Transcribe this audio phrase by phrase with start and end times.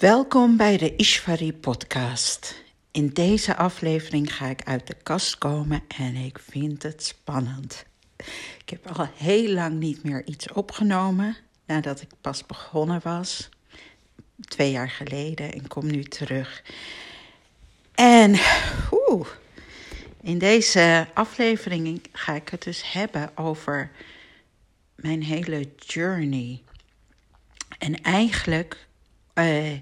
[0.00, 2.62] Welkom bij de Ishvari podcast.
[2.90, 7.84] In deze aflevering ga ik uit de kast komen en ik vind het spannend.
[8.58, 11.36] Ik heb al heel lang niet meer iets opgenomen
[11.66, 13.48] nadat ik pas begonnen was.
[14.40, 16.62] Twee jaar geleden en kom nu terug.
[17.94, 18.38] En
[20.20, 23.90] in deze aflevering ga ik het dus hebben over
[24.94, 26.62] mijn hele journey.
[27.78, 28.86] En eigenlijk,
[29.38, 29.78] uh,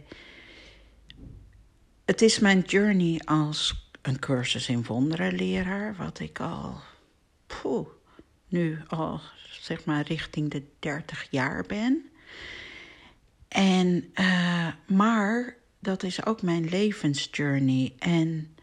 [2.05, 6.81] het is mijn journey als een cursus in wonderenleraar, wat ik al,
[8.49, 9.21] nu al
[9.61, 12.11] zeg maar richting de 30 jaar ben.
[13.49, 17.95] En, uh, maar dat is ook mijn levensjourney.
[17.99, 18.57] En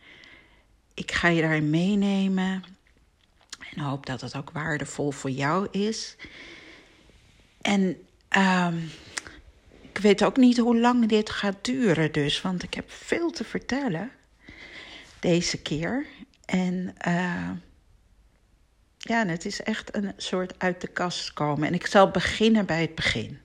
[0.94, 2.64] ik ga je daarin meenemen.
[3.74, 6.16] En hoop dat het ook waardevol voor jou is.
[7.62, 7.82] En
[8.38, 8.90] um,
[9.94, 13.44] ik weet ook niet hoe lang dit gaat duren, dus, want ik heb veel te
[13.44, 14.12] vertellen
[15.20, 16.06] deze keer.
[16.46, 17.50] En uh,
[18.98, 21.68] ja, het is echt een soort uit de kast komen.
[21.68, 23.40] En ik zal beginnen bij het begin.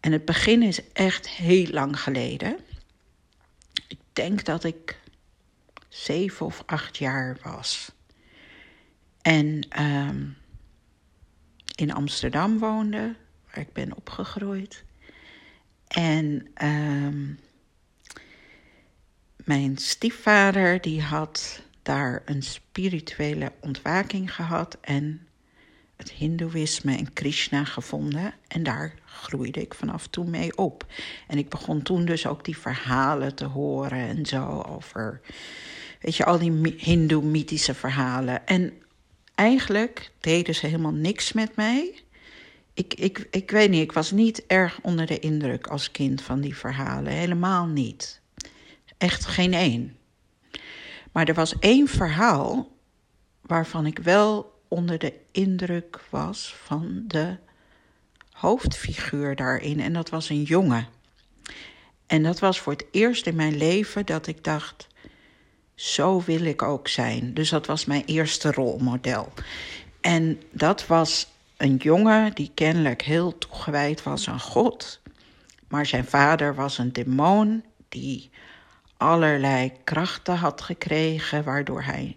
[0.00, 2.58] En het begin is echt heel lang geleden.
[3.88, 5.00] Ik denk dat ik
[5.88, 7.92] zeven of acht jaar was.
[9.22, 10.36] En um,
[11.74, 13.14] in Amsterdam woonde,
[13.46, 14.86] waar ik ben opgegroeid.
[15.88, 17.38] En um,
[19.44, 25.28] mijn stiefvader die had daar een spirituele ontwaking gehad en
[25.96, 28.34] het Hindoeïsme en Krishna gevonden.
[28.48, 30.86] En daar groeide ik vanaf toen mee op.
[31.26, 35.20] En ik begon toen dus ook die verhalen te horen en zo over,
[36.00, 38.46] weet je, al die Hindoe-mythische verhalen.
[38.46, 38.72] En
[39.34, 42.02] eigenlijk deden ze helemaal niks met mij.
[42.78, 46.40] Ik, ik, ik weet niet, ik was niet erg onder de indruk als kind van
[46.40, 47.12] die verhalen.
[47.12, 48.20] Helemaal niet.
[48.98, 49.96] Echt geen één.
[51.12, 52.76] Maar er was één verhaal
[53.40, 57.36] waarvan ik wel onder de indruk was van de
[58.30, 59.80] hoofdfiguur daarin.
[59.80, 60.86] En dat was een jongen.
[62.06, 64.86] En dat was voor het eerst in mijn leven dat ik dacht:
[65.74, 67.34] zo wil ik ook zijn.
[67.34, 69.32] Dus dat was mijn eerste rolmodel.
[70.00, 71.26] En dat was
[71.58, 75.00] een jongen die kennelijk heel toegewijd was aan God.
[75.68, 78.30] Maar zijn vader was een demon die
[78.96, 82.16] allerlei krachten had gekregen, waardoor hij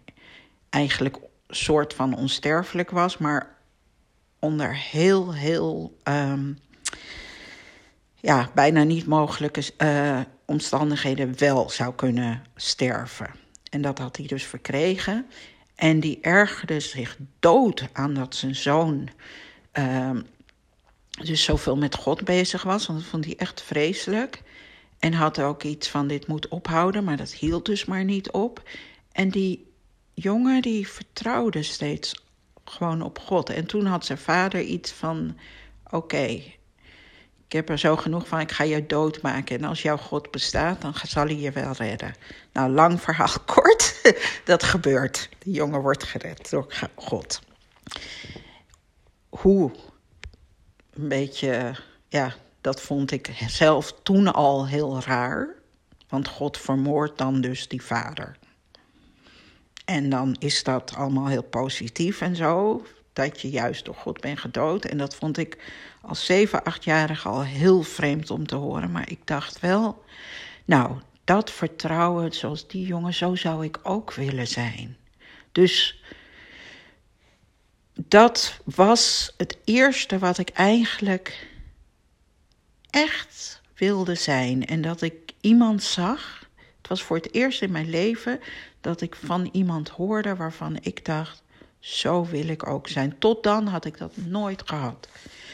[0.69, 3.55] eigenlijk soort van onsterfelijk was, maar
[4.39, 6.59] onder heel, heel um,
[8.15, 13.29] ja, bijna niet mogelijke uh, omstandigheden wel zou kunnen sterven.
[13.69, 15.25] En dat had hij dus verkregen.
[15.81, 19.09] En die ergerde zich dood aan dat zijn zoon
[19.73, 20.17] uh,
[21.21, 22.87] dus zoveel met God bezig was.
[22.87, 24.41] Want dat vond hij echt vreselijk.
[24.99, 28.69] En had ook iets van dit moet ophouden, maar dat hield dus maar niet op.
[29.11, 29.71] En die
[30.13, 32.23] jongen die vertrouwde steeds
[32.65, 33.49] gewoon op God.
[33.49, 35.37] En toen had zijn vader iets van:
[35.89, 36.41] oké,
[37.51, 39.57] ik heb er zo genoeg van, ik ga je doodmaken.
[39.57, 42.15] En als jouw God bestaat, dan zal hij je wel redden.
[42.53, 44.01] Nou, lang verhaal kort,
[44.45, 45.29] dat gebeurt.
[45.39, 47.41] De jongen wordt gered door God.
[49.29, 49.71] Hoe?
[50.93, 51.75] Een beetje,
[52.07, 55.55] ja, dat vond ik zelf toen al heel raar.
[56.09, 58.37] Want God vermoordt dan dus die vader.
[59.85, 62.81] En dan is dat allemaal heel positief en zo.
[63.13, 64.85] Dat je juist door God bent gedood.
[64.85, 65.57] En dat vond ik
[66.01, 68.91] als 7, 8-jarige al heel vreemd om te horen.
[68.91, 70.03] Maar ik dacht wel,
[70.65, 74.97] nou, dat vertrouwen zoals die jongen, zo zou ik ook willen zijn.
[75.51, 76.03] Dus
[77.93, 81.47] dat was het eerste wat ik eigenlijk
[82.89, 84.65] echt wilde zijn.
[84.65, 86.49] En dat ik iemand zag.
[86.77, 88.39] Het was voor het eerst in mijn leven
[88.81, 91.43] dat ik van iemand hoorde waarvan ik dacht:
[91.81, 93.17] zo wil ik ook zijn.
[93.19, 95.07] Tot dan had ik dat nooit gehad.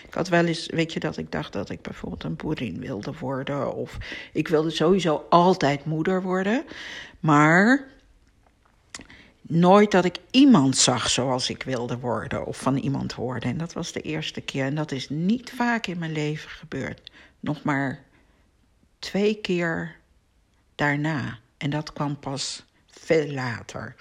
[0.07, 3.13] Ik had wel eens, weet je, dat ik dacht dat ik bijvoorbeeld een boerin wilde
[3.19, 3.73] worden.
[3.73, 3.97] Of
[4.33, 6.65] ik wilde sowieso altijd moeder worden.
[7.19, 7.87] Maar
[9.41, 12.45] nooit dat ik iemand zag zoals ik wilde worden.
[12.45, 13.47] Of van iemand hoorde.
[13.47, 14.65] En dat was de eerste keer.
[14.65, 17.11] En dat is niet vaak in mijn leven gebeurd.
[17.39, 18.03] Nog maar
[18.99, 19.95] twee keer
[20.75, 21.39] daarna.
[21.57, 23.95] En dat kwam pas veel later.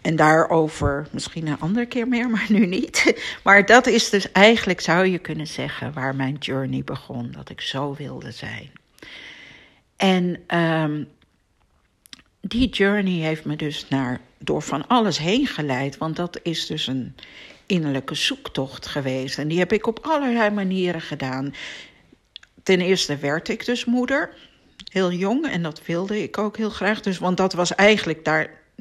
[0.00, 3.22] En daarover misschien een andere keer meer, maar nu niet.
[3.44, 7.30] Maar dat is dus eigenlijk, zou je kunnen zeggen, waar mijn journey begon.
[7.30, 8.70] Dat ik zo wilde zijn.
[9.96, 11.08] En um,
[12.40, 15.98] die journey heeft me dus naar, door van alles heen geleid.
[15.98, 17.16] Want dat is dus een
[17.66, 19.38] innerlijke zoektocht geweest.
[19.38, 21.54] En die heb ik op allerlei manieren gedaan
[22.62, 24.34] ten eerste werd ik dus moeder,
[24.88, 27.00] heel jong, en dat wilde ik ook heel graag.
[27.00, 28.24] Dus, want dat was eigenlijk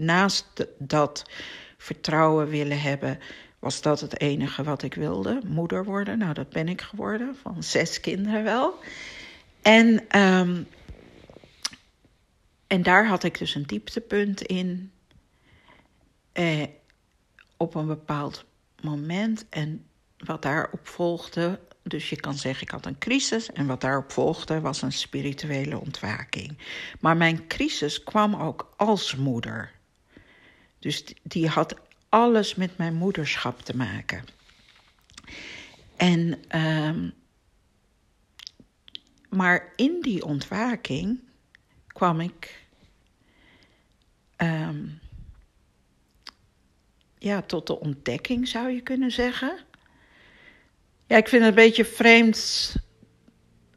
[0.06, 1.30] daarnaast dat
[1.78, 3.20] vertrouwen willen hebben,
[3.60, 6.18] was dat het enige wat ik wilde, moeder worden.
[6.18, 8.74] Nou, dat ben ik geworden, van zes kinderen wel.
[9.62, 10.68] En, um,
[12.68, 14.92] en daar had ik dus een dieptepunt in.
[16.32, 16.64] Eh,
[17.60, 18.46] op een bepaald
[18.82, 19.46] moment.
[19.50, 19.86] En
[20.18, 23.52] wat daarop volgde, dus je kan zeggen ik had een crisis.
[23.52, 26.58] En wat daarop volgde was een spirituele ontwaking.
[27.00, 29.72] Maar mijn crisis kwam ook als moeder.
[30.80, 31.76] Dus die had
[32.10, 34.26] alles met mijn moederschap te maken.
[35.96, 37.14] En, um,
[39.30, 41.20] maar in die ontwaking
[41.88, 42.68] kwam ik
[44.38, 45.00] um,
[47.18, 49.60] ja, tot de ontdekking, zou je kunnen zeggen.
[51.08, 52.76] Ja, ik vind het een beetje vreemd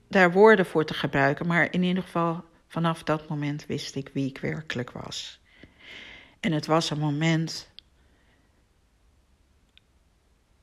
[0.08, 4.28] daar woorden voor te gebruiken, maar in ieder geval vanaf dat moment wist ik wie
[4.28, 5.41] ik werkelijk was.
[6.42, 7.68] En het was een moment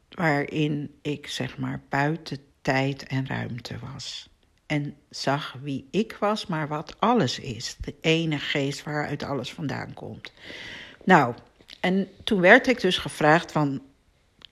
[0.10, 4.30] waarin ik zeg maar buiten tijd en ruimte was.
[4.66, 7.76] En zag wie ik was, maar wat alles is.
[7.81, 10.31] De ene geest waaruit alles vandaan komt.
[11.04, 11.36] Nou,
[11.80, 13.81] en toen werd ik dus gevraagd van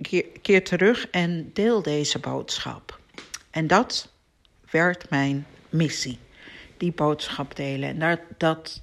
[0.02, 3.00] keer, keer terug en deel deze boodschap.
[3.50, 4.12] En dat
[4.70, 6.20] werd mijn missie,
[6.78, 7.90] die boodschap delen.
[7.90, 8.82] En dat, dat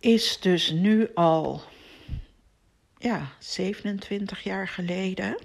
[0.00, 1.62] is dus nu al
[2.98, 5.38] ja, 27 jaar geleden.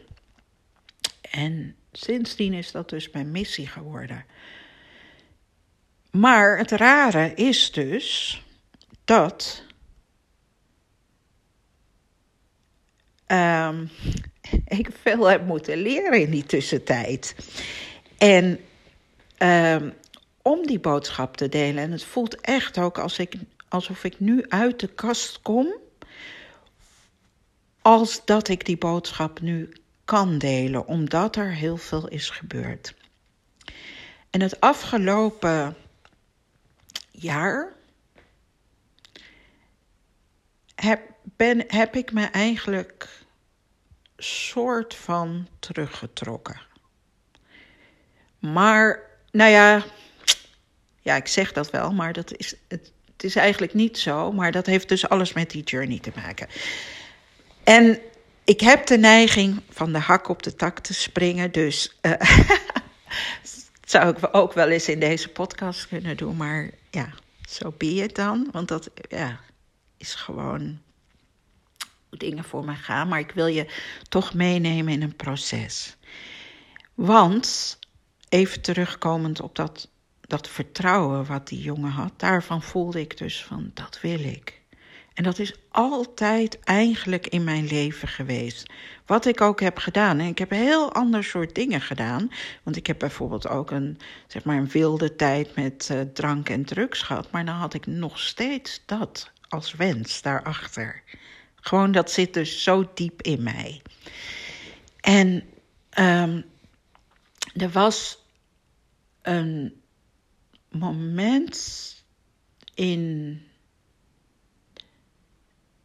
[1.22, 4.26] En sindsdien is dat dus mijn missie geworden.
[6.12, 8.42] Maar het rare is dus
[9.06, 9.64] dat
[13.28, 13.90] um,
[14.80, 17.36] ik veel heb moeten leren in die tussentijd.
[18.18, 18.60] En
[19.38, 19.94] um,
[20.42, 23.36] om die boodschap te delen, en het voelt echt ook als ik,
[23.72, 25.74] alsof ik nu uit de kast kom,
[27.82, 29.74] als dat ik die boodschap nu
[30.06, 32.94] kan delen, omdat er heel veel is gebeurd.
[34.30, 35.76] En het afgelopen
[37.12, 37.74] jaar
[40.76, 41.02] heb,
[41.36, 43.24] ben, heb ik me eigenlijk
[44.18, 46.62] soort van teruggetrokken.
[48.40, 49.00] Maar,
[49.32, 49.84] nou ja,
[51.02, 52.92] ja, ik zeg dat wel, maar dat is, het,
[53.22, 54.32] het is eigenlijk niet zo.
[54.32, 56.48] Maar dat heeft dus alles met die journey te maken.
[57.64, 58.00] En
[58.44, 62.12] ik heb de neiging van de hak op de tak te springen, dus uh,
[63.86, 66.38] zou ik ook wel eens in deze podcast kunnen doen.
[66.38, 67.14] Maar ja,
[67.50, 69.40] zo so het dan, want dat ja,
[69.98, 70.80] is gewoon
[72.10, 73.66] dingen voor me gaan, maar ik wil je
[74.10, 75.96] toch meenemen in een proces.
[76.94, 77.80] Want,
[78.30, 79.90] even terugkomend op dat,
[80.32, 84.62] dat vertrouwen wat die jongen had, daarvan voelde ik dus van, dat wil ik.
[85.14, 88.72] En dat is altijd eigenlijk in mijn leven geweest.
[89.06, 90.20] Wat ik ook heb gedaan.
[90.20, 92.32] En ik heb heel ander soort dingen gedaan.
[92.64, 93.98] Want ik heb bijvoorbeeld ook een,
[94.28, 97.32] zeg maar een wilde tijd met uh, drank en drugs gehad.
[97.32, 101.04] Maar dan had ik nog steeds dat als wens daarachter.
[101.56, 103.82] Gewoon dat zit dus zo diep in mij.
[105.00, 105.44] En
[106.00, 106.46] um,
[107.54, 108.26] er was
[109.22, 109.81] een
[110.72, 111.96] moment
[112.74, 113.42] in.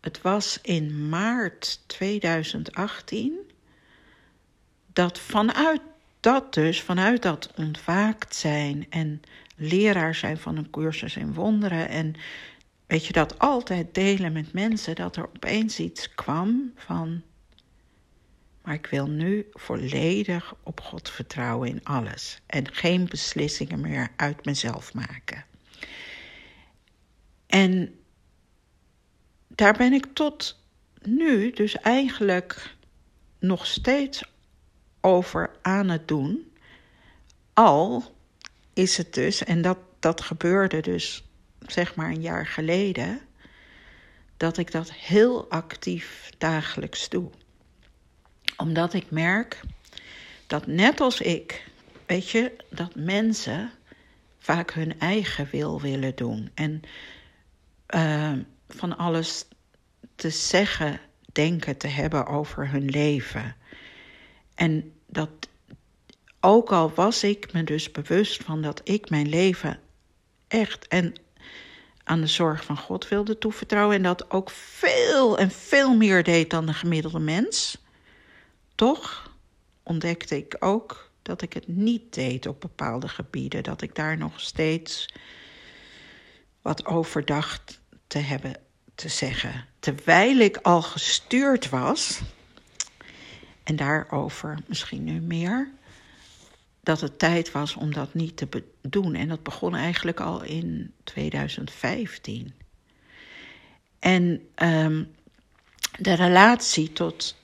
[0.00, 3.38] Het was in maart 2018
[4.92, 5.80] dat vanuit
[6.20, 9.22] dat dus, vanuit dat ontwaakt zijn en
[9.56, 12.14] leraar zijn van een cursus in wonderen en
[12.86, 17.22] weet je, dat altijd delen met mensen, dat er opeens iets kwam van,
[18.66, 24.44] maar ik wil nu volledig op God vertrouwen in alles en geen beslissingen meer uit
[24.44, 25.44] mezelf maken.
[27.46, 27.94] En
[29.48, 30.60] daar ben ik tot
[31.02, 32.74] nu dus eigenlijk
[33.38, 34.24] nog steeds
[35.00, 36.52] over aan het doen.
[37.52, 38.14] Al
[38.72, 41.24] is het dus, en dat, dat gebeurde dus
[41.66, 43.20] zeg maar een jaar geleden,
[44.36, 47.30] dat ik dat heel actief dagelijks doe.
[48.56, 49.60] Omdat ik merk
[50.46, 51.68] dat net als ik,
[52.06, 53.70] weet je, dat mensen
[54.38, 56.50] vaak hun eigen wil willen doen.
[56.54, 56.82] En
[57.94, 58.32] uh,
[58.68, 59.44] van alles
[60.14, 61.00] te zeggen,
[61.32, 63.56] denken te hebben over hun leven.
[64.54, 65.30] En dat
[66.40, 69.80] ook al was ik me dus bewust van dat ik mijn leven
[70.48, 71.14] echt en
[72.04, 76.50] aan de zorg van God wilde toevertrouwen en dat ook veel en veel meer deed
[76.50, 77.84] dan de gemiddelde mens.
[78.76, 79.34] Toch
[79.82, 83.62] ontdekte ik ook dat ik het niet deed op bepaalde gebieden.
[83.62, 85.12] Dat ik daar nog steeds
[86.62, 88.56] wat over dacht te hebben
[88.94, 89.64] te zeggen.
[89.78, 92.20] Terwijl ik al gestuurd was,
[93.62, 95.70] en daarover misschien nu meer,
[96.80, 99.14] dat het tijd was om dat niet te doen.
[99.14, 102.54] En dat begon eigenlijk al in 2015.
[103.98, 105.14] En um,
[105.98, 107.36] de relatie tot,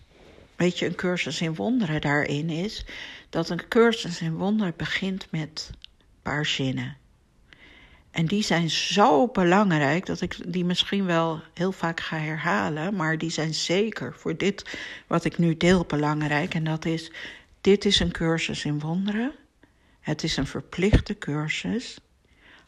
[0.63, 2.85] weet je, een cursus in wonderen daarin is
[3.31, 6.97] dat een cursus in wonderen begint met een paar zinnen.
[8.11, 13.19] En die zijn zo belangrijk dat ik die misschien wel heel vaak ga herhalen, maar
[13.19, 16.55] die zijn zeker voor dit wat ik nu deel belangrijk.
[16.55, 17.11] En dat is:
[17.61, 19.33] dit is een cursus in wonderen.
[20.01, 21.99] Het is een verplichte cursus.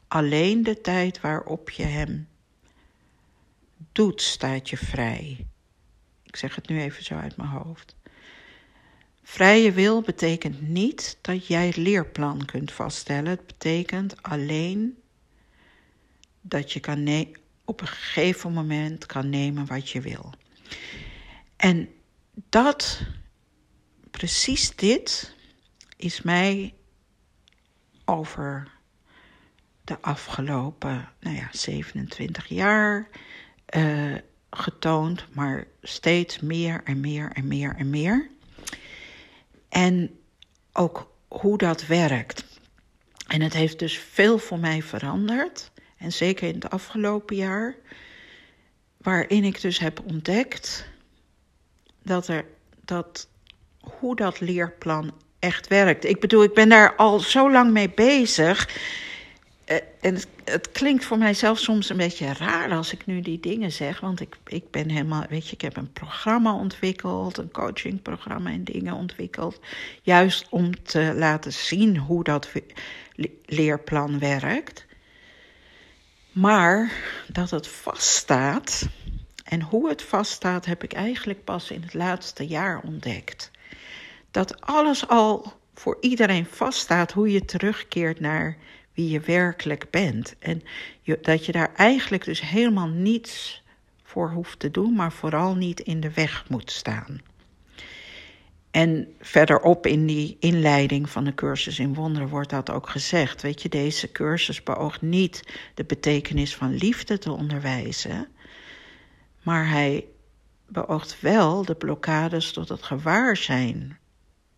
[0.08, 2.28] Alleen de tijd waarop je hem
[3.92, 5.46] doet, staat je vrij.
[6.34, 7.96] Ik zeg het nu even zo uit mijn hoofd.
[9.22, 13.30] Vrije wil betekent niet dat jij het leerplan kunt vaststellen.
[13.30, 14.98] Het betekent alleen
[16.40, 17.26] dat je kan
[17.64, 20.32] op een gegeven moment kan nemen wat je wil.
[21.56, 21.88] En
[22.34, 23.00] dat,
[24.10, 25.34] precies dit,
[25.96, 26.74] is mij
[28.04, 28.70] over
[29.84, 33.08] de afgelopen nou ja, 27 jaar
[33.76, 34.16] uh,
[34.56, 38.28] getoond, maar steeds meer en meer en meer en meer.
[39.68, 40.18] En
[40.72, 42.44] ook hoe dat werkt.
[43.26, 45.70] En het heeft dus veel voor mij veranderd.
[45.96, 47.74] En zeker in het afgelopen jaar.
[48.96, 50.86] Waarin ik dus heb ontdekt
[52.02, 52.44] dat er
[52.84, 53.28] dat
[53.80, 56.04] hoe dat leerplan echt werkt.
[56.04, 58.68] Ik bedoel, ik ben daar al zo lang mee bezig.
[59.74, 63.20] Uh, en het, het, klinkt voor mij zelf soms een beetje raar als ik nu
[63.20, 64.00] die dingen zeg.
[64.00, 68.64] Want ik, ik ben helemaal, weet je, ik heb een programma ontwikkeld, een coachingprogramma en
[68.64, 69.60] dingen ontwikkeld.
[70.02, 72.50] Juist om te laten zien hoe dat
[73.44, 74.86] leerplan werkt.
[76.32, 76.92] Maar
[77.26, 78.88] dat het vaststaat,
[79.44, 83.50] en hoe het vaststaat, heb ik eigenlijk pas in het laatste jaar ontdekt.
[84.30, 88.56] Dat alles al voor iedereen vaststaat, hoe je terugkeert naar
[88.94, 90.38] wie je werkelijk bent.
[90.38, 90.62] En
[91.22, 93.62] dat je daar eigenlijk dus helemaal niets
[94.02, 97.20] voor hoeft te doen, maar vooral niet in de weg moet staan.
[98.70, 103.42] En verderop in die inleiding van de cursus in wonderen wordt dat ook gezegd.
[103.42, 105.42] Weet je, deze cursus beoogt niet
[105.74, 108.28] de betekenis van liefde te onderwijzen,
[109.42, 110.04] maar hij
[110.68, 113.98] beoogt wel de blokkades tot het gewaarzijn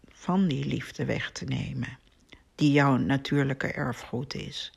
[0.08, 1.98] van die liefde weg te nemen
[2.56, 4.72] die jouw natuurlijke erfgoed is.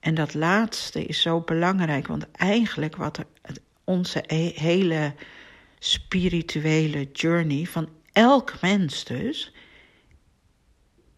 [0.00, 3.24] En dat laatste is zo belangrijk, want eigenlijk wat
[3.84, 4.24] onze
[4.54, 5.14] hele
[5.78, 9.54] spirituele journey van elk mens dus,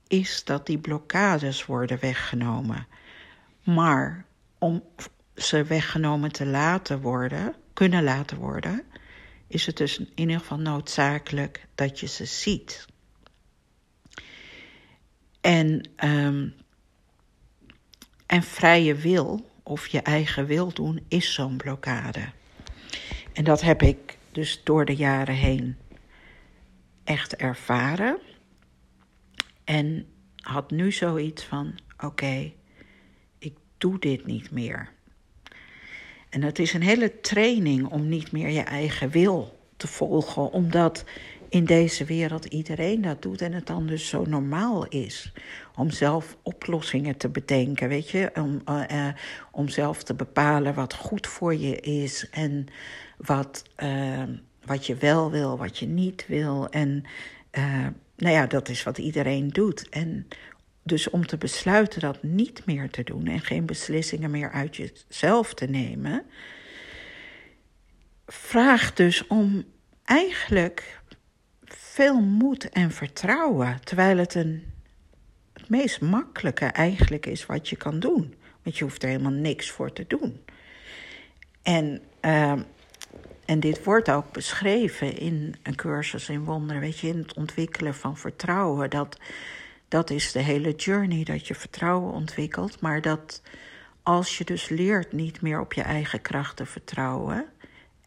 [0.06, 2.86] is dat die blokkades worden weggenomen.
[3.62, 4.24] Maar
[4.58, 4.82] om
[5.34, 8.82] ze weggenomen te laten worden, kunnen laten worden,
[9.46, 12.86] is het dus in ieder geval noodzakelijk dat je ze ziet.
[15.44, 16.54] En, um,
[18.26, 22.20] en vrije wil, of je eigen wil doen, is zo'n blokkade.
[23.32, 25.76] En dat heb ik dus door de jaren heen
[27.04, 28.18] echt ervaren.
[29.64, 32.52] En had nu zoiets van: oké,
[33.38, 34.92] ik doe dit niet meer.
[36.28, 41.04] En het is een hele training om niet meer je eigen wil te volgen, omdat
[41.54, 45.32] in deze wereld iedereen dat doet en het dan dus zo normaal is
[45.76, 49.08] om zelf oplossingen te bedenken, weet je, om, uh,
[49.50, 52.66] om zelf te bepalen wat goed voor je is en
[53.16, 54.22] wat, uh,
[54.64, 56.68] wat je wel wil, wat je niet wil.
[56.68, 57.04] En
[58.16, 59.88] nou ja, dat is wat iedereen doet.
[59.88, 60.28] En
[60.82, 65.54] dus om te besluiten dat niet meer te doen en geen beslissingen meer uit jezelf
[65.54, 66.24] te nemen,
[68.26, 69.64] vraagt dus om
[70.04, 71.02] eigenlijk
[71.94, 73.80] veel moed en vertrouwen.
[73.84, 74.64] Terwijl het een,
[75.52, 78.34] het meest makkelijke eigenlijk is wat je kan doen.
[78.62, 80.44] Want je hoeft er helemaal niks voor te doen.
[81.62, 82.52] En, uh,
[83.44, 86.82] en dit wordt ook beschreven in een cursus in wonderen.
[86.82, 88.90] Weet je, in het ontwikkelen van vertrouwen.
[88.90, 89.20] Dat,
[89.88, 92.80] dat is de hele journey, dat je vertrouwen ontwikkelt.
[92.80, 93.42] Maar dat
[94.02, 97.46] als je dus leert niet meer op je eigen kracht te vertrouwen.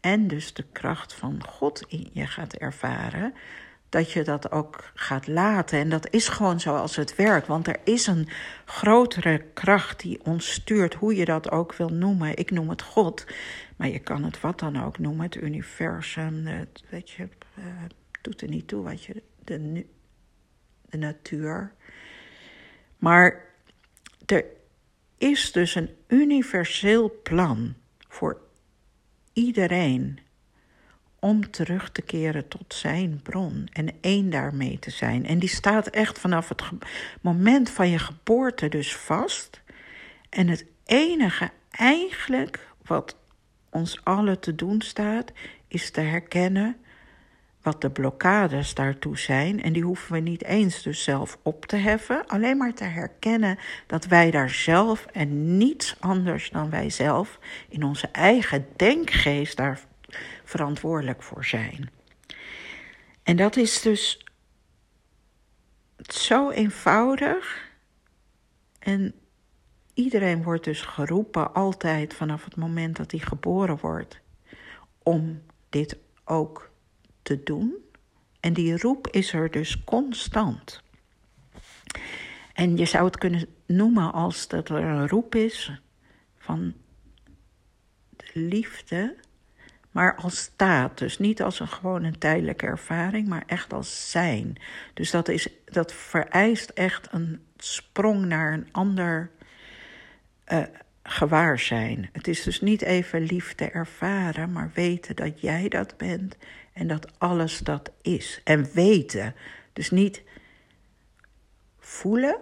[0.00, 3.34] En dus de kracht van God in je gaat ervaren
[3.88, 5.78] dat je dat ook gaat laten.
[5.78, 7.46] En dat is gewoon zoals het werkt.
[7.46, 8.28] Want er is een
[8.64, 12.36] grotere kracht die ons stuurt, hoe je dat ook wil noemen.
[12.36, 13.26] Ik noem het God,
[13.76, 15.24] maar je kan het wat dan ook noemen.
[15.24, 17.28] Het universum, het, weet je,
[17.58, 17.64] uh,
[18.20, 19.22] doet er niet toe wat je.
[19.44, 19.86] De,
[20.88, 21.72] de natuur.
[22.98, 23.44] Maar
[24.26, 24.44] er
[25.18, 27.74] is dus een universeel plan
[28.08, 28.40] voor
[29.32, 30.18] iedereen
[31.20, 35.26] om terug te keren tot zijn bron en één daarmee te zijn.
[35.26, 36.62] En die staat echt vanaf het
[37.20, 39.60] moment van je geboorte dus vast.
[40.30, 43.16] En het enige eigenlijk wat
[43.70, 45.32] ons allen te doen staat,
[45.68, 46.76] is te herkennen
[47.62, 49.62] wat de blokkades daartoe zijn.
[49.62, 53.58] En die hoeven we niet eens dus zelf op te heffen, alleen maar te herkennen
[53.86, 59.80] dat wij daar zelf en niets anders dan wij zelf in onze eigen denkgeest daar
[60.48, 61.90] verantwoordelijk voor zijn.
[63.22, 64.26] En dat is dus
[65.98, 67.70] zo eenvoudig.
[68.78, 69.14] En
[69.94, 74.20] iedereen wordt dus geroepen, altijd vanaf het moment dat hij geboren wordt,
[75.02, 76.70] om dit ook
[77.22, 77.74] te doen.
[78.40, 80.82] En die roep is er dus constant.
[82.52, 85.80] En je zou het kunnen noemen als dat er een roep is
[86.36, 86.74] van
[88.16, 89.16] de liefde
[89.98, 90.98] maar als staat.
[90.98, 94.56] Dus niet als een gewoon een tijdelijke ervaring, maar echt als zijn.
[94.94, 99.30] Dus dat, is, dat vereist echt een sprong naar een ander
[100.52, 100.62] uh,
[101.02, 102.08] gewaarzijn.
[102.12, 106.36] Het is dus niet even liefde ervaren, maar weten dat jij dat bent
[106.72, 108.40] en dat alles dat is.
[108.44, 109.34] En weten,
[109.72, 110.22] dus niet
[111.78, 112.40] voelen,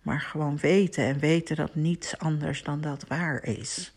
[0.00, 3.92] maar gewoon weten en weten dat niets anders dan dat waar is.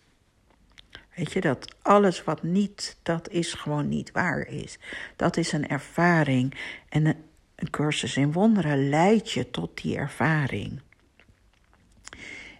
[1.15, 4.77] Weet je, dat alles wat niet, dat is gewoon niet waar is.
[5.15, 6.53] Dat is een ervaring.
[6.89, 10.81] En een, cursus in wonderen leidt je tot die ervaring.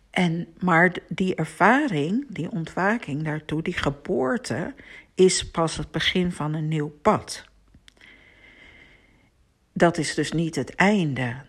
[0.10, 4.74] En, maar die ervaring, die ontwaking daartoe, die geboorte,
[5.16, 7.46] is pas het begin van een nieuw pad.
[9.74, 11.46] Dat is dus niet het einde.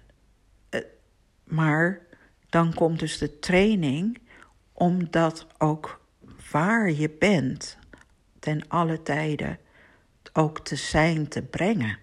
[0.68, 0.80] Eh,
[1.44, 2.00] maar
[2.48, 4.18] dan komt dus de training
[4.72, 6.05] om dat ook
[6.56, 7.78] waar je bent,
[8.38, 9.58] ten alle tijden
[10.32, 11.98] ook te zijn te brengen.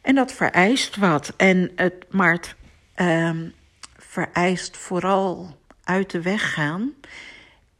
[0.00, 1.32] En dat vereist wat.
[1.36, 2.54] En het, maar het
[2.94, 3.48] ehm,
[3.96, 6.92] vereist vooral uit de weg gaan.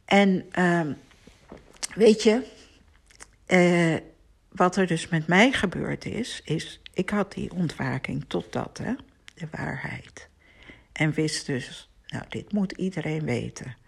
[0.05, 0.93] En ehm,
[1.95, 2.41] weet je,
[3.47, 3.97] uh,
[4.49, 8.93] wat er dus met mij gebeurd is, is ik had die ontwaking tot dat, hè,
[9.33, 10.29] de waarheid.
[10.91, 13.81] En wist dus, nou, dit moet iedereen weten.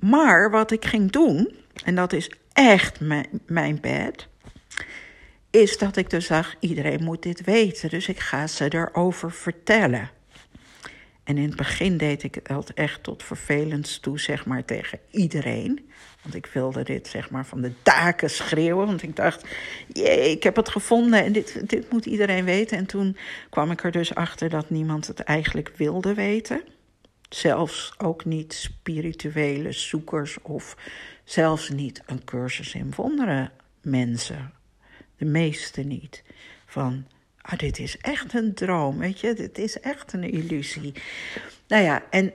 [0.00, 4.28] Maar wat ik ging doen, en dat is echt mijn, mijn bed,
[5.50, 10.10] is dat ik dus zag, iedereen moet dit weten, dus ik ga ze erover vertellen.
[11.24, 15.90] En in het begin deed ik het echt tot vervelends toe, zeg maar, tegen iedereen.
[16.22, 18.86] Want ik wilde dit, zeg maar, van de daken schreeuwen.
[18.86, 19.44] Want ik dacht,
[19.92, 22.78] jee, ik heb het gevonden en dit, dit moet iedereen weten.
[22.78, 23.16] En toen
[23.50, 26.62] kwam ik er dus achter dat niemand het eigenlijk wilde weten.
[27.30, 30.76] Zelfs ook niet spirituele zoekers of
[31.24, 34.52] zelfs niet een cursus in wonderen mensen.
[35.16, 36.22] De meeste niet.
[36.66, 37.06] Van,
[37.40, 40.92] ah, dit is echt een droom, weet je, dit is echt een illusie.
[41.68, 42.32] Nou ja, en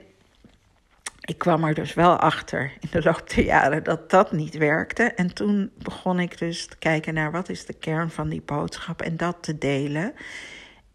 [1.20, 5.02] ik kwam er dus wel achter in de loop der jaren dat dat niet werkte.
[5.02, 9.02] En toen begon ik dus te kijken naar wat is de kern van die boodschap
[9.02, 10.14] en dat te delen.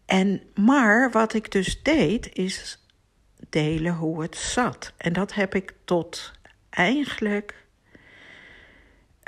[0.06, 2.81] En, maar wat ik dus deed, is
[3.48, 4.92] delen hoe het zat.
[4.96, 6.32] En dat heb ik tot
[6.70, 7.64] eigenlijk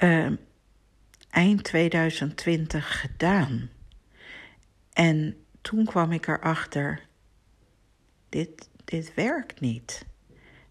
[0.02, 0.30] uh,
[1.30, 3.70] eind 2020 gedaan.
[4.92, 7.00] En toen kwam ik erachter,
[8.28, 10.06] dit, dit werkt niet.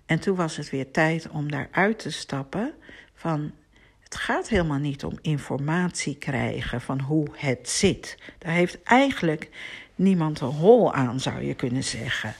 [0.06, 2.74] En toen was het weer tijd om daaruit te stappen
[3.14, 3.52] van
[4.00, 8.18] het gaat helemaal niet om informatie krijgen van hoe het zit.
[8.38, 9.50] Daar heeft eigenlijk
[9.96, 12.34] niemand een hol aan, zou je kunnen zeggen.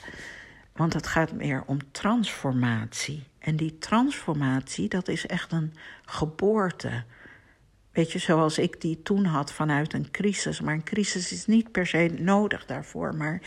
[0.74, 3.22] Want het gaat meer om transformatie.
[3.38, 7.04] En die transformatie, dat is echt een geboorte.
[7.92, 10.60] Weet je, zoals ik die toen had vanuit een crisis.
[10.60, 13.14] Maar een crisis is niet per se nodig daarvoor.
[13.14, 13.40] Maar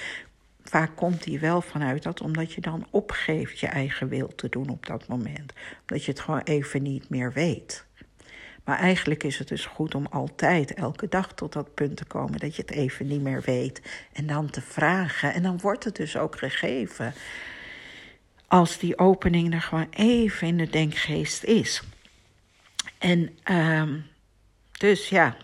[0.63, 4.70] vaak komt die wel vanuit dat, omdat je dan opgeeft je eigen wil te doen
[4.70, 5.54] op dat moment.
[5.82, 7.87] Omdat je het gewoon even niet meer weet.
[8.67, 12.39] Maar eigenlijk is het dus goed om altijd, elke dag tot dat punt te komen
[12.39, 13.82] dat je het even niet meer weet.
[14.13, 15.34] En dan te vragen.
[15.34, 17.13] En dan wordt het dus ook gegeven.
[18.47, 21.84] Als die opening er gewoon even in de denkgeest is.
[22.97, 24.06] En um,
[24.71, 25.38] dus ja,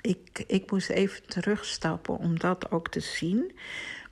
[0.00, 3.58] ik, ik moest even terugstappen om dat ook te zien.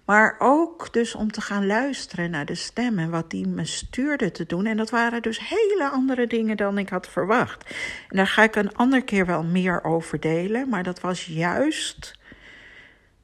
[0.04, 4.46] Maar ook dus om te gaan luisteren naar de stemmen, wat die me stuurde te
[4.46, 4.66] doen.
[4.66, 7.74] En dat waren dus hele andere dingen dan ik had verwacht.
[8.08, 10.68] En daar ga ik een ander keer wel meer over delen.
[10.68, 12.18] Maar dat was juist,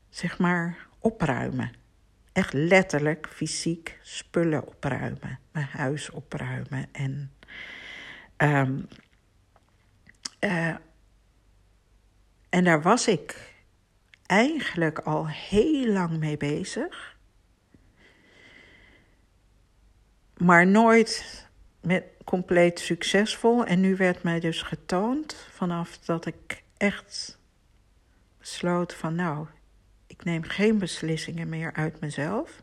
[0.09, 1.73] zeg maar, opruimen.
[2.33, 5.39] Echt letterlijk, fysiek spullen opruimen.
[5.53, 6.89] Mijn huis opruimen.
[6.93, 7.33] En
[8.37, 8.89] um,
[10.41, 10.75] uh,
[12.49, 13.48] en daar was ik
[14.29, 17.17] eigenlijk al heel lang mee bezig.
[20.37, 21.47] Maar nooit
[21.81, 23.65] met compleet succesvol.
[23.65, 27.39] En nu werd mij dus getoond vanaf dat ik echt
[28.39, 29.47] besloot van nou,
[30.07, 32.63] ik neem geen beslissingen meer uit mezelf.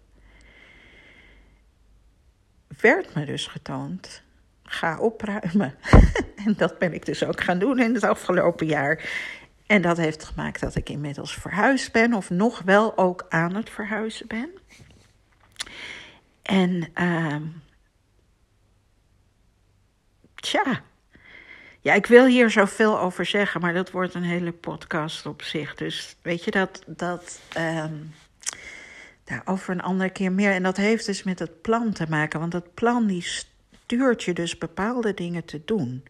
[2.82, 4.24] Werd me dus getoond,
[4.64, 5.76] ga opruimen.
[6.46, 9.10] en dat ben ik dus ook gaan doen in het afgelopen jaar.
[9.66, 13.70] En dat heeft gemaakt dat ik inmiddels verhuisd ben, of nog wel ook aan het
[13.70, 14.50] verhuizen ben.
[16.42, 17.36] En uh,
[20.36, 20.82] tja,
[21.86, 25.76] ja, ik wil hier zoveel over zeggen, maar dat wordt een hele podcast op zich.
[25.76, 27.86] Dus weet je dat, dat uh,
[29.24, 30.52] daarover een andere keer meer.
[30.52, 34.34] En dat heeft dus met het plan te maken, want het plan die stuurt je
[34.34, 36.04] dus bepaalde dingen te doen.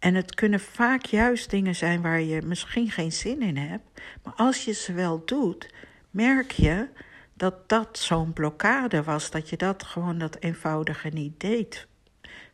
[0.00, 4.00] En het kunnen vaak juist dingen zijn waar je misschien geen zin in hebt.
[4.22, 5.68] Maar als je ze wel doet,
[6.10, 6.88] merk je
[7.34, 9.30] dat dat zo'n blokkade was.
[9.30, 11.86] Dat je dat gewoon dat eenvoudige niet deed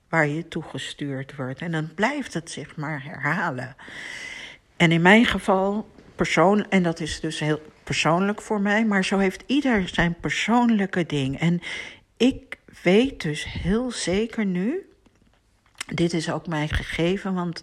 [0.09, 1.61] waar je toegestuurd wordt.
[1.61, 3.77] En dan blijft het zich maar herhalen.
[4.77, 9.19] En in mijn geval, persoon, en dat is dus heel persoonlijk voor mij, maar zo
[9.19, 11.39] heeft ieder zijn persoonlijke ding.
[11.39, 11.61] En
[12.17, 14.86] ik weet dus heel zeker nu
[15.95, 17.61] dit is ook mij gegeven, want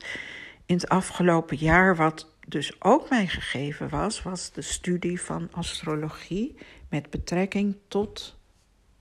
[0.66, 6.56] in het afgelopen jaar, wat dus ook mij gegeven was, was de studie van astrologie
[6.90, 8.38] met betrekking tot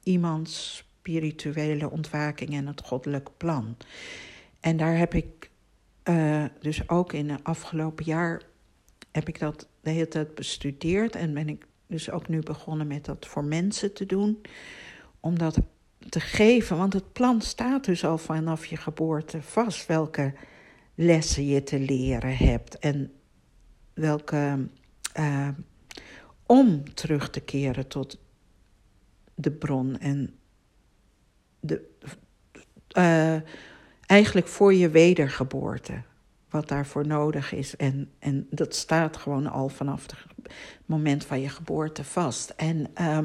[0.02, 3.76] iemands spirituele ontwaking en het goddelijk plan.
[4.60, 5.50] En daar heb ik
[6.04, 8.42] uh, dus ook in het afgelopen jaar
[9.12, 13.04] heb ik dat de hele tijd bestudeerd en ben ik dus ook nu begonnen met
[13.04, 14.40] dat voor mensen te doen,
[15.20, 15.58] omdat
[16.08, 16.76] te geven.
[16.76, 20.32] Want het plan staat dus al vanaf je geboorte vast welke
[20.94, 23.12] lessen je te leren hebt en
[23.94, 24.68] welke.
[25.18, 25.48] Uh,
[26.52, 28.18] om terug te keren tot
[29.34, 30.34] de bron en
[31.60, 31.90] de,
[32.98, 33.36] uh,
[34.06, 36.02] eigenlijk voor je wedergeboorte.
[36.50, 37.76] Wat daarvoor nodig is.
[37.76, 40.52] En, en dat staat gewoon al vanaf het
[40.86, 42.50] moment van je geboorte vast.
[42.50, 43.18] En uh,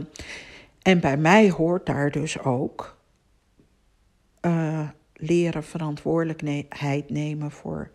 [0.87, 2.97] en bij mij hoort daar dus ook
[4.41, 7.91] uh, leren verantwoordelijkheid nemen voor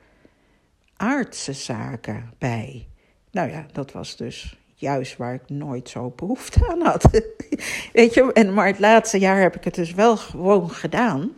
[0.97, 2.89] aardse zaken bij.
[3.31, 7.03] Nou ja, dat was dus juist waar ik nooit zo behoefte aan had.
[7.93, 11.33] Weet je, en, maar het laatste jaar heb ik het dus wel gewoon gedaan.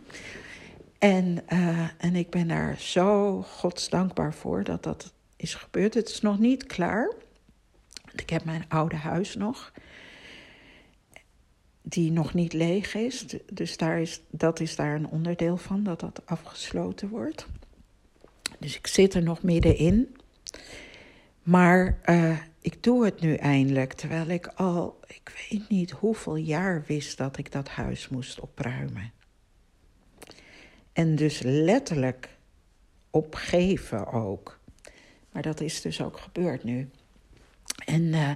[0.99, 5.93] En, uh, en ik ben daar zo godsdankbaar voor dat dat is gebeurd.
[5.93, 7.13] Het is nog niet klaar.
[8.15, 9.71] Ik heb mijn oude huis nog
[11.87, 13.25] die nog niet leeg is.
[13.51, 17.47] Dus daar is, dat is daar een onderdeel van, dat dat afgesloten wordt.
[18.59, 20.15] Dus ik zit er nog middenin.
[21.43, 26.83] Maar uh, ik doe het nu eindelijk, terwijl ik al, ik weet niet hoeveel jaar
[26.87, 29.11] wist dat ik dat huis moest opruimen.
[30.93, 32.29] En dus letterlijk
[33.09, 34.59] opgeven ook.
[35.31, 36.89] Maar dat is dus ook gebeurd nu.
[37.85, 38.31] En uh,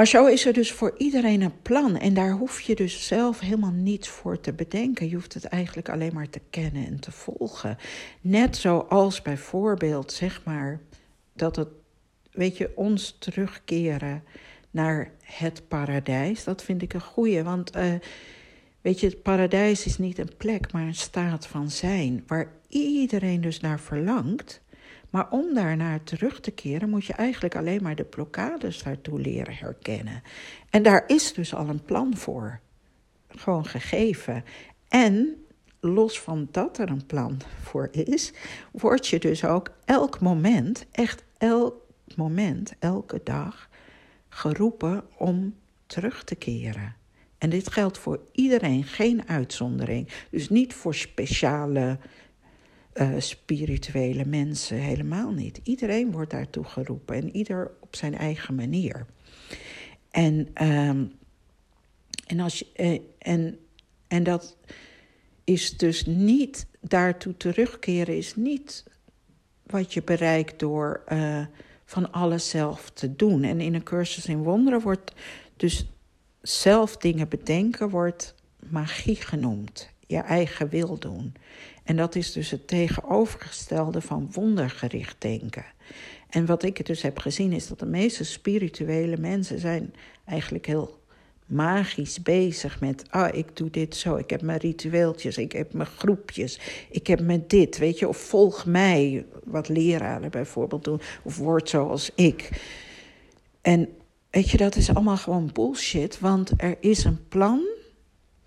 [0.00, 1.96] maar zo is er dus voor iedereen een plan.
[1.96, 5.08] En daar hoef je dus zelf helemaal niets voor te bedenken.
[5.08, 7.78] Je hoeft het eigenlijk alleen maar te kennen en te volgen.
[8.20, 10.80] Net zoals bijvoorbeeld, zeg maar,
[11.32, 11.68] dat het,
[12.32, 14.24] weet je, ons terugkeren
[14.70, 16.44] naar het paradijs.
[16.44, 17.42] Dat vind ik een goeie.
[17.42, 17.94] Want, uh,
[18.80, 22.24] weet je, het paradijs is niet een plek, maar een staat van zijn.
[22.26, 24.60] Waar iedereen dus naar verlangt.
[25.10, 29.54] Maar om daarnaar terug te keren, moet je eigenlijk alleen maar de blokkades daartoe leren
[29.54, 30.22] herkennen.
[30.70, 32.60] En daar is dus al een plan voor.
[33.28, 34.44] Gewoon gegeven.
[34.88, 35.44] En
[35.80, 38.32] los van dat er een plan voor is,
[38.72, 41.74] word je dus ook elk moment, echt elk
[42.16, 43.68] moment, elke dag,
[44.28, 45.54] geroepen om
[45.86, 46.94] terug te keren.
[47.38, 50.08] En dit geldt voor iedereen, geen uitzondering.
[50.30, 51.98] Dus niet voor speciale
[52.94, 55.60] uh, spirituele mensen, helemaal niet.
[55.62, 59.06] Iedereen wordt daartoe geroepen en ieder op zijn eigen manier.
[60.10, 61.12] En, um,
[62.26, 63.58] en, als je, uh, en,
[64.08, 64.56] en dat
[65.44, 68.84] is dus niet daartoe terugkeren, is niet
[69.66, 71.44] wat je bereikt door uh,
[71.84, 73.42] van alles zelf te doen.
[73.42, 75.12] En in een cursus in wonderen wordt
[75.56, 75.86] dus
[76.42, 78.34] zelf dingen bedenken wordt
[78.68, 79.90] magie genoemd.
[80.06, 81.34] Je eigen wil doen.
[81.84, 85.64] En dat is dus het tegenovergestelde van wondergericht denken.
[86.28, 90.98] En wat ik dus heb gezien is dat de meeste spirituele mensen zijn eigenlijk heel
[91.46, 95.88] magisch bezig met, ah, ik doe dit zo, ik heb mijn ritueeltjes, ik heb mijn
[95.88, 101.36] groepjes, ik heb me dit, weet je, of volg mij, wat leraren bijvoorbeeld doen, of
[101.36, 102.62] word zoals ik.
[103.60, 103.88] En
[104.30, 107.62] weet je, dat is allemaal gewoon bullshit, want er is een plan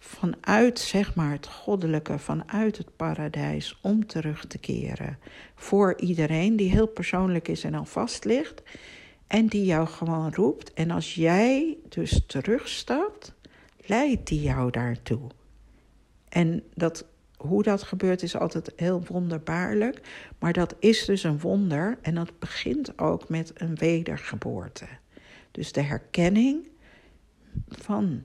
[0.06, 5.20] vanuit, zeg maar, het goddelijke, vanuit het paradijs, om terug te keren.
[5.56, 8.63] Voor iedereen die heel persoonlijk is en al vast ligt.
[9.28, 10.74] En die jou gewoon roept.
[10.74, 13.34] En als jij dus terugstapt,
[13.86, 15.30] leidt die jou daartoe.
[16.30, 17.06] En dat,
[17.38, 20.02] hoe dat gebeurt is altijd heel wonderbaarlijk.
[20.39, 21.98] Maar dat is dus een wonder.
[22.02, 24.86] En dat begint ook met een wedergeboorte.
[25.52, 26.68] Dus de herkenning
[27.68, 28.24] van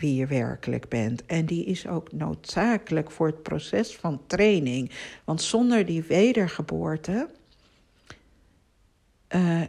[0.00, 1.26] wie je werkelijk bent.
[1.26, 4.90] En die is ook noodzakelijk voor het proces van training.
[5.24, 7.28] Want zonder die wedergeboorte
[9.34, 9.62] uh,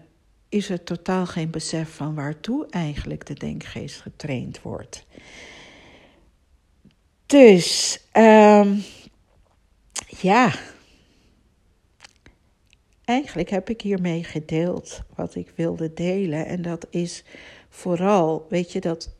[0.49, 5.05] is er totaal geen besef van waartoe eigenlijk de denkgeest getraind wordt.
[7.25, 8.83] Dus, um,
[10.07, 10.53] ja.
[13.05, 16.45] Eigenlijk heb ik hiermee gedeeld wat ik wilde delen.
[16.45, 17.23] En dat is
[17.69, 19.15] vooral, weet je, dat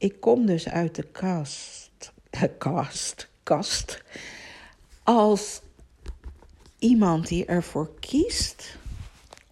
[0.00, 2.12] ik kom dus uit de kast,
[2.58, 4.02] kast, kast,
[5.02, 5.62] als
[6.78, 8.76] iemand die ervoor kiest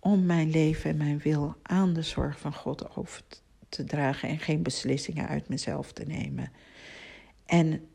[0.01, 3.23] om mijn leven en mijn wil aan de zorg van God over
[3.69, 6.53] te dragen en geen beslissingen uit mezelf te nemen.
[7.47, 7.89] En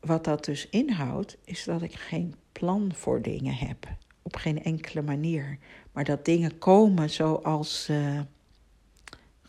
[0.00, 3.88] wat dat dus inhoudt, is dat ik geen plan voor dingen heb.
[4.22, 5.58] Op geen enkele manier.
[5.92, 8.24] Maar dat dingen komen zoals ze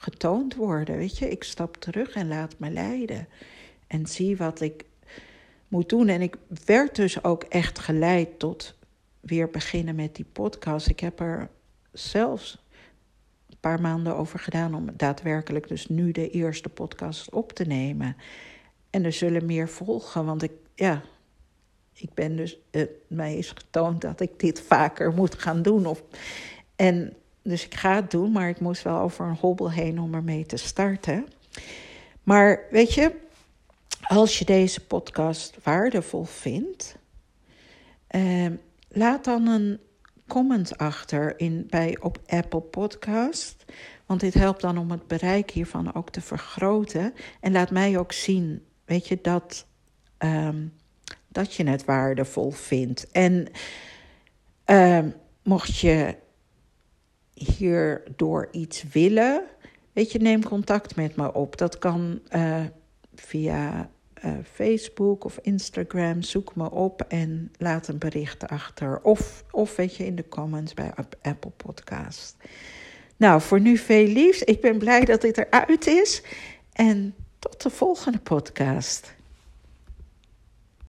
[0.03, 0.97] getoond worden.
[0.97, 3.27] Weet je, ik stap terug en laat me leiden.
[3.87, 4.85] En zie wat ik
[5.67, 6.07] moet doen.
[6.07, 6.35] En ik
[6.65, 8.75] werd dus ook echt geleid tot
[9.19, 10.87] weer beginnen met die podcast.
[10.87, 11.49] Ik heb er
[11.91, 12.63] zelfs
[13.49, 18.15] een paar maanden over gedaan om daadwerkelijk dus nu de eerste podcast op te nemen.
[18.89, 21.01] En er zullen meer volgen, want ik, ja,
[21.93, 25.85] ik ben dus, uh, mij is getoond dat ik dit vaker moet gaan doen.
[25.85, 26.03] Of,
[26.75, 27.13] en
[27.43, 30.45] dus ik ga het doen, maar ik moest wel over een hobbel heen om ermee
[30.45, 31.27] te starten.
[32.23, 33.15] Maar weet je,
[34.01, 36.97] als je deze podcast waardevol vindt,
[38.15, 38.51] uh,
[38.87, 39.79] laat dan een
[40.27, 43.65] comment achter in, bij, op Apple Podcast.
[44.05, 47.13] Want dit helpt dan om het bereik hiervan ook te vergroten.
[47.39, 49.65] En laat mij ook zien, weet je, dat,
[50.17, 50.73] um,
[51.27, 53.11] dat je het waardevol vindt.
[53.11, 53.47] En
[54.65, 56.15] um, mocht je
[57.33, 59.43] hierdoor iets willen,
[59.93, 61.57] weet je, neem contact met me op.
[61.57, 62.61] Dat kan uh,
[63.15, 63.89] via
[64.25, 66.21] uh, Facebook of Instagram.
[66.21, 69.01] Zoek me op en laat een bericht achter.
[69.01, 72.35] Of, of weet je, in de comments bij Apple Podcast.
[73.17, 74.43] Nou, voor nu veel liefs.
[74.43, 76.23] Ik ben blij dat dit eruit is.
[76.71, 79.13] En tot de volgende podcast.